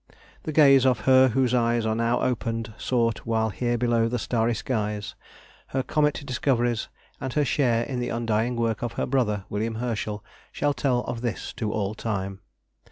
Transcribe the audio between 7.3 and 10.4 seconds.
her share in the undying work of her Brother, William Herschel,